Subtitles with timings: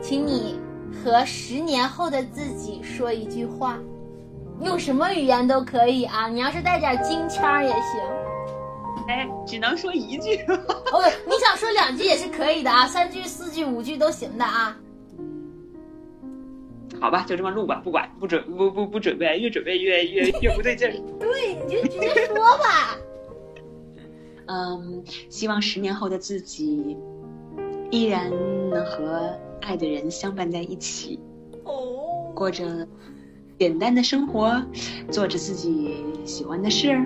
[0.00, 0.58] 请你
[0.92, 3.78] 和十年后的自己说一句话，
[4.62, 7.82] 用什么语言都可以啊，你要是带点京腔儿也行。
[9.08, 10.36] 哎，只能说一句。
[10.92, 14.76] 哦，你想说两句也是可以的啊，三句、四句、五句都行的啊。
[17.00, 20.92] 好吧，就这么录吧，不管不准不不不准备，越准备越越越不对劲儿。
[21.18, 22.96] 对，你就直接说吧。
[24.46, 26.96] 嗯，希望十年后的自己
[27.90, 28.30] 依然
[28.70, 29.38] 能和
[29.68, 31.20] 爱的人相伴在一起，
[31.64, 32.88] 哦，过着
[33.58, 34.64] 简单的生活，
[35.10, 36.98] 做着自己喜欢的事，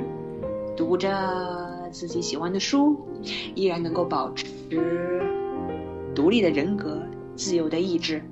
[0.76, 1.10] 读着
[1.90, 2.96] 自己喜欢的书，
[3.56, 4.46] 依然能够保持
[6.14, 7.02] 独立的人格、
[7.34, 8.22] 自由的意志、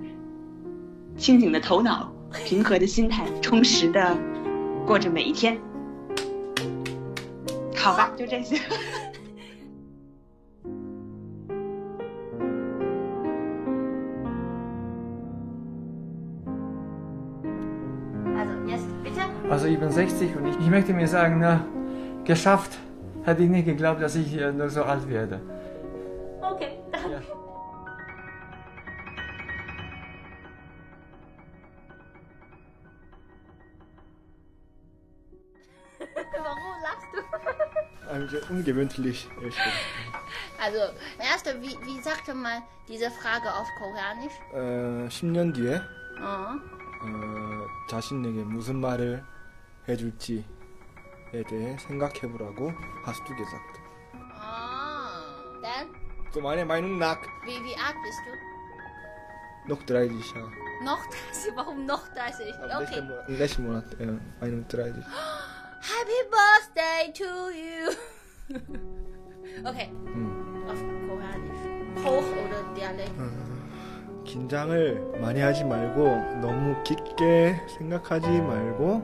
[1.16, 2.12] 清醒的头脑、
[2.44, 4.16] 平和的心态，充实的
[4.86, 5.58] 过着每一天。
[7.74, 8.56] 好吧，就这些。
[19.49, 21.65] Also ich bin 60 und ich, ich möchte mir sagen, na,
[22.23, 22.77] geschafft.
[23.23, 25.39] Hätte ich nicht geglaubt, dass ich äh, noch so alt werde.
[26.41, 26.77] Okay.
[26.93, 27.21] Ja.
[36.37, 38.09] Warum lachst du?
[38.11, 39.27] Eigentlich ungewöhnlich.
[39.45, 39.57] echt.
[40.61, 40.79] Also,
[41.19, 44.33] erste, wie, wie sagte man diese Frage auf Koreanisch?
[44.53, 45.81] 어, 10년 뒤에
[46.17, 46.57] Oh.
[47.03, 49.23] 어, 자신에게 무슨 말을
[49.88, 50.44] 해줄지에
[51.48, 52.72] 대해 생각해보라고
[53.04, 53.80] hast du gesagt.
[54.14, 55.60] Oh.
[55.62, 55.88] Dann,
[56.32, 58.32] Zu meiner Meinung nach wie, wie alt bist du?
[59.68, 60.50] noch 30 Jahre.
[60.84, 61.52] Noch 30?
[61.54, 62.54] Warum noch 30?
[62.70, 63.02] Am Okay.
[63.28, 65.04] im letzten Monat äh, 31.
[65.80, 67.90] Happy Birthday to you.
[69.68, 70.64] okay, 음.
[70.68, 72.04] auf Koreanisch.
[72.04, 73.12] Hoch oder Dialekt?
[74.24, 76.04] 긴장을 많이 하지 말고
[76.40, 79.02] 너무 깊게 생각하지 말고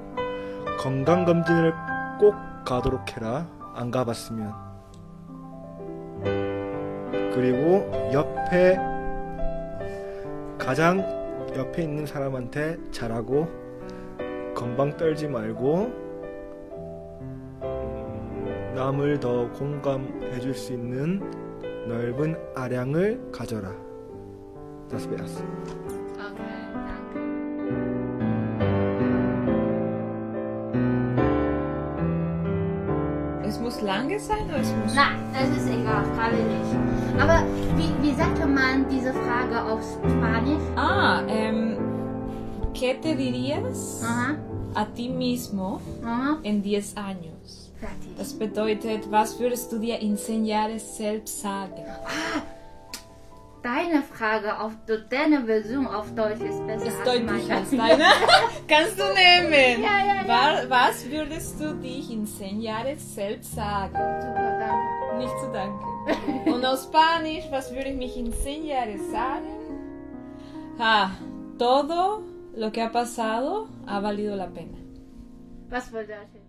[0.78, 1.72] 건강검진을
[2.18, 3.46] 꼭 가도록 해라.
[3.74, 4.52] 안 가봤으면.
[7.34, 8.78] 그리고 옆에
[10.58, 11.00] 가장
[11.54, 13.46] 옆에 있는 사람한테 잘하고
[14.54, 15.92] 건방 떨지 말고
[17.62, 21.20] 음, 남을 더 공감해 줄 수 있는
[21.88, 23.70] 넓은 아량을 가져라.
[24.88, 25.42] Das wär's.
[26.16, 26.95] Okay, danke.
[33.48, 34.94] Es muss lange sein oder es muss.
[34.94, 37.20] Nein, das ist egal, gerade nicht.
[37.20, 37.44] Aber
[37.76, 40.62] wie, wie sagte man diese Frage auf Spanisch?
[40.76, 41.76] Ah, ähm.
[42.74, 44.34] ¿Qué te dirías Aha,
[44.74, 47.72] a ti mismo aha, en 10 años?
[47.80, 48.16] fertig.
[48.18, 51.82] Das bedeutet, was würdest du dir in 10 Jahren selbst sagen?
[53.66, 54.72] Deine Frage auf
[55.10, 57.60] deine Version auf Deutsch ist besser Ist als deutlich meine.
[57.60, 58.04] als deine.
[58.68, 59.82] Kannst du nehmen.
[59.82, 60.28] Ja, ja, ja.
[60.28, 63.94] Wa- Was würdest du dich in 10 Jahren selbst sagen?
[64.24, 65.18] Super, danke.
[65.18, 66.52] Nicht zu danken.
[66.52, 69.50] Und auf Spanisch, was würde ich mich in 10 Jahren sagen?
[70.78, 71.10] Ah,
[71.58, 72.22] todo
[72.54, 74.78] lo que ha pasado ha valido la pena.
[75.70, 76.45] Was bedeutet das?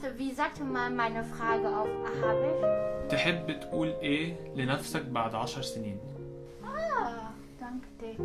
[0.00, 2.88] Zuerst, wie sagte man meine Frage auf Arabisch?
[3.10, 5.98] تحب تقول إيه لنفسك بعد عشر سنين
[6.64, 8.16] Ah, danke dir.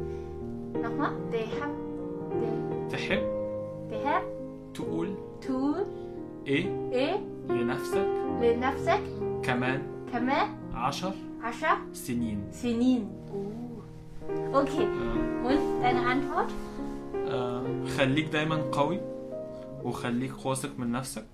[0.82, 1.14] Nochmal?
[1.32, 1.68] Der
[2.92, 3.24] تحب
[3.92, 4.22] der
[4.74, 5.76] تقول tu
[6.48, 7.20] إيه e
[7.52, 8.08] لنفسك
[8.42, 9.02] لنفسك
[9.44, 9.82] كمان
[10.14, 11.14] كمان عشر
[11.44, 13.08] عشر سنين سنين.
[13.32, 14.56] Oh.
[14.56, 14.82] Okay.
[14.82, 16.52] آه، Und deine Antwort?
[17.28, 17.64] آه،
[17.98, 19.00] خليك دايما قوي
[19.84, 21.26] وخليك واثق من نفسك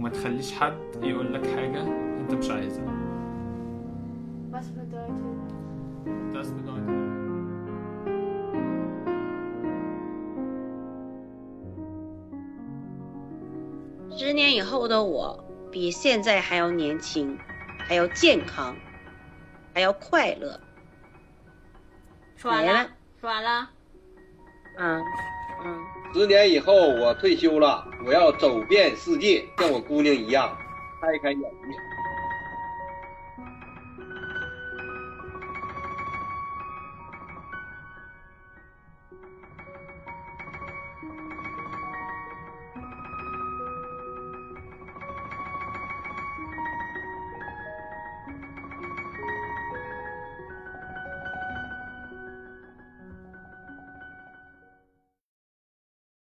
[0.00, 1.82] وما تخليش حد يقول لك حاجة
[2.20, 3.06] انت مش عايزها
[4.52, 5.22] Was bedeutet?
[6.32, 7.06] Das bedeutet
[14.18, 17.38] 十年以后的我，比现在还要年轻，
[17.78, 18.74] 还要健康，
[19.74, 20.58] 还要快乐。
[22.36, 22.88] 说完了没了，
[23.20, 23.68] 说完了。
[24.78, 25.02] 嗯
[25.64, 25.78] 嗯，
[26.13, 30.57] 十年以后我退休了，我要走遍世界，像我姑娘一样，
[30.99, 31.47] 开开眼界。